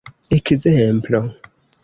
[0.37, 1.19] ekzemplo